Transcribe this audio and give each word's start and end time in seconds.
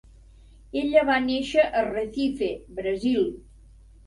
Ella 0.79 1.03
va 1.09 1.17
néixer 1.25 1.67
a 1.67 1.83
Recife, 1.91 2.49
Brasil. 2.81 3.31